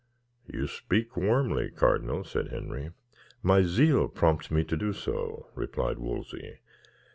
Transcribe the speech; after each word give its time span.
"You 0.47 0.65
speak 0.65 1.15
warmly, 1.15 1.69
cardinal," 1.69 2.23
said 2.23 2.47
Henry. 2.47 2.89
"My 3.43 3.61
zeal 3.61 4.07
prompts 4.07 4.49
me 4.49 4.63
to 4.63 4.75
do 4.75 4.93
so," 4.93 5.45
replied 5.53 5.99
Wolsey. 5.99 6.57